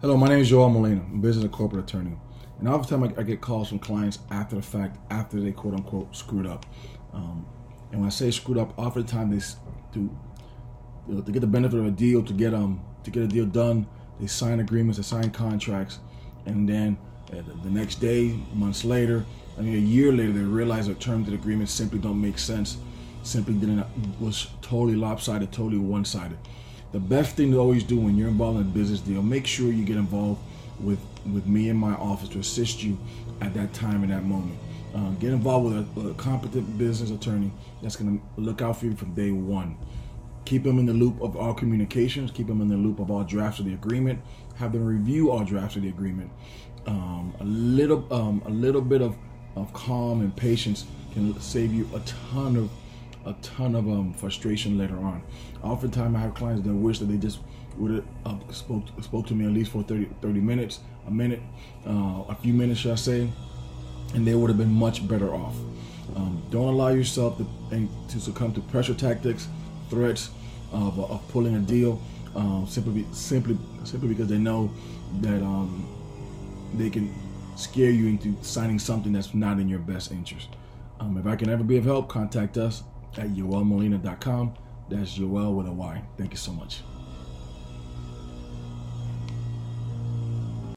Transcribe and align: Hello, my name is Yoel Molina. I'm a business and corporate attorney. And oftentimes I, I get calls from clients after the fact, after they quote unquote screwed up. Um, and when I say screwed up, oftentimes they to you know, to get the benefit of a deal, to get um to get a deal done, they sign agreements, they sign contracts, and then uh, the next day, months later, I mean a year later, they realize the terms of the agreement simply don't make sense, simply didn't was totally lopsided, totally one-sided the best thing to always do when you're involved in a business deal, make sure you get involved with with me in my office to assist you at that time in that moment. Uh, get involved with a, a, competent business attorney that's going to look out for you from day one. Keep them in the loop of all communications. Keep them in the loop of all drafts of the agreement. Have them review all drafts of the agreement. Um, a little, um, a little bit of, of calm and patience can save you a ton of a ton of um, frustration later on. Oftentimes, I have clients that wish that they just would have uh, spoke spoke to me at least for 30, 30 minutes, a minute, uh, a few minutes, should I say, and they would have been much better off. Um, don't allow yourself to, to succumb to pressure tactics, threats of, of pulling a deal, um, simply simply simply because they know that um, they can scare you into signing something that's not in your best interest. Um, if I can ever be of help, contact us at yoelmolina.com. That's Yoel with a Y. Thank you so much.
Hello, 0.00 0.16
my 0.16 0.28
name 0.28 0.38
is 0.38 0.48
Yoel 0.48 0.72
Molina. 0.72 1.00
I'm 1.10 1.16
a 1.16 1.18
business 1.18 1.42
and 1.42 1.52
corporate 1.52 1.82
attorney. 1.82 2.16
And 2.60 2.68
oftentimes 2.68 3.14
I, 3.18 3.20
I 3.20 3.24
get 3.24 3.40
calls 3.40 3.70
from 3.70 3.80
clients 3.80 4.20
after 4.30 4.54
the 4.54 4.62
fact, 4.62 4.96
after 5.10 5.40
they 5.40 5.50
quote 5.50 5.74
unquote 5.74 6.14
screwed 6.14 6.46
up. 6.46 6.66
Um, 7.12 7.44
and 7.90 8.02
when 8.02 8.06
I 8.06 8.10
say 8.10 8.30
screwed 8.30 8.58
up, 8.58 8.78
oftentimes 8.78 9.56
they 9.56 9.94
to 9.94 9.98
you 11.08 11.14
know, 11.14 11.20
to 11.20 11.32
get 11.32 11.40
the 11.40 11.48
benefit 11.48 11.80
of 11.80 11.86
a 11.86 11.90
deal, 11.90 12.22
to 12.22 12.32
get 12.32 12.54
um 12.54 12.80
to 13.02 13.10
get 13.10 13.24
a 13.24 13.26
deal 13.26 13.44
done, 13.44 13.88
they 14.20 14.28
sign 14.28 14.60
agreements, 14.60 14.98
they 14.98 15.02
sign 15.02 15.32
contracts, 15.32 15.98
and 16.46 16.68
then 16.68 16.96
uh, 17.32 17.42
the 17.64 17.70
next 17.70 17.96
day, 17.96 18.38
months 18.54 18.84
later, 18.84 19.26
I 19.58 19.62
mean 19.62 19.74
a 19.74 19.78
year 19.78 20.12
later, 20.12 20.30
they 20.30 20.44
realize 20.44 20.86
the 20.86 20.94
terms 20.94 21.26
of 21.26 21.32
the 21.32 21.40
agreement 21.40 21.70
simply 21.70 21.98
don't 21.98 22.20
make 22.20 22.38
sense, 22.38 22.76
simply 23.24 23.54
didn't 23.54 23.84
was 24.20 24.46
totally 24.62 24.94
lopsided, 24.94 25.50
totally 25.50 25.78
one-sided 25.78 26.38
the 26.92 27.00
best 27.00 27.36
thing 27.36 27.52
to 27.52 27.58
always 27.58 27.84
do 27.84 27.98
when 27.98 28.16
you're 28.16 28.28
involved 28.28 28.60
in 28.60 28.66
a 28.66 28.70
business 28.70 29.00
deal, 29.00 29.22
make 29.22 29.46
sure 29.46 29.70
you 29.70 29.84
get 29.84 29.96
involved 29.96 30.40
with 30.80 30.98
with 31.32 31.46
me 31.46 31.68
in 31.68 31.76
my 31.76 31.92
office 31.94 32.28
to 32.30 32.38
assist 32.38 32.82
you 32.82 32.96
at 33.40 33.52
that 33.54 33.72
time 33.74 34.02
in 34.02 34.10
that 34.10 34.24
moment. 34.24 34.58
Uh, 34.94 35.10
get 35.12 35.32
involved 35.32 35.74
with 35.96 36.06
a, 36.06 36.08
a, 36.08 36.14
competent 36.14 36.78
business 36.78 37.10
attorney 37.10 37.52
that's 37.82 37.96
going 37.96 38.18
to 38.18 38.40
look 38.40 38.62
out 38.62 38.78
for 38.78 38.86
you 38.86 38.96
from 38.96 39.12
day 39.14 39.30
one. 39.30 39.76
Keep 40.46 40.62
them 40.62 40.78
in 40.78 40.86
the 40.86 40.94
loop 40.94 41.20
of 41.20 41.36
all 41.36 41.52
communications. 41.52 42.30
Keep 42.30 42.46
them 42.46 42.62
in 42.62 42.68
the 42.68 42.76
loop 42.76 42.98
of 42.98 43.10
all 43.10 43.22
drafts 43.22 43.60
of 43.60 43.66
the 43.66 43.74
agreement. 43.74 44.18
Have 44.56 44.72
them 44.72 44.84
review 44.84 45.30
all 45.30 45.44
drafts 45.44 45.76
of 45.76 45.82
the 45.82 45.88
agreement. 45.88 46.30
Um, 46.86 47.34
a 47.38 47.44
little, 47.44 48.10
um, 48.12 48.42
a 48.46 48.50
little 48.50 48.80
bit 48.80 49.02
of, 49.02 49.14
of 49.56 49.70
calm 49.74 50.22
and 50.22 50.34
patience 50.34 50.86
can 51.12 51.38
save 51.38 51.74
you 51.74 51.88
a 51.94 52.00
ton 52.00 52.56
of 52.56 52.70
a 53.28 53.34
ton 53.42 53.74
of 53.74 53.88
um, 53.88 54.12
frustration 54.14 54.78
later 54.78 54.96
on. 54.96 55.22
Oftentimes, 55.62 56.16
I 56.16 56.20
have 56.20 56.34
clients 56.34 56.66
that 56.66 56.72
wish 56.74 56.98
that 56.98 57.06
they 57.06 57.18
just 57.18 57.40
would 57.76 57.92
have 57.92 58.04
uh, 58.26 58.52
spoke 58.52 58.84
spoke 59.02 59.26
to 59.26 59.34
me 59.34 59.44
at 59.44 59.52
least 59.52 59.70
for 59.70 59.82
30, 59.82 60.08
30 60.20 60.40
minutes, 60.40 60.80
a 61.06 61.10
minute, 61.10 61.40
uh, 61.86 62.24
a 62.28 62.36
few 62.40 62.52
minutes, 62.52 62.80
should 62.80 62.92
I 62.92 62.96
say, 62.96 63.30
and 64.14 64.26
they 64.26 64.34
would 64.34 64.48
have 64.48 64.58
been 64.58 64.72
much 64.72 65.06
better 65.06 65.32
off. 65.34 65.54
Um, 66.16 66.42
don't 66.50 66.68
allow 66.68 66.88
yourself 66.88 67.38
to, 67.38 67.88
to 68.08 68.20
succumb 68.20 68.52
to 68.54 68.60
pressure 68.60 68.94
tactics, 68.94 69.46
threats 69.90 70.30
of, 70.72 70.98
of 70.98 71.26
pulling 71.28 71.54
a 71.54 71.60
deal, 71.60 72.00
um, 72.34 72.66
simply 72.66 73.06
simply 73.12 73.58
simply 73.84 74.08
because 74.08 74.28
they 74.28 74.38
know 74.38 74.70
that 75.20 75.42
um, 75.42 75.86
they 76.74 76.90
can 76.90 77.14
scare 77.56 77.90
you 77.90 78.06
into 78.06 78.34
signing 78.42 78.78
something 78.78 79.12
that's 79.12 79.34
not 79.34 79.58
in 79.58 79.68
your 79.68 79.80
best 79.80 80.12
interest. 80.12 80.48
Um, 81.00 81.16
if 81.16 81.26
I 81.26 81.36
can 81.36 81.48
ever 81.48 81.62
be 81.62 81.76
of 81.76 81.84
help, 81.84 82.08
contact 82.08 82.56
us 82.56 82.82
at 83.16 83.28
yoelmolina.com. 83.30 84.54
That's 84.88 85.18
Yoel 85.18 85.54
with 85.54 85.66
a 85.66 85.72
Y. 85.72 86.02
Thank 86.16 86.32
you 86.32 86.38
so 86.38 86.52
much. 86.52 86.82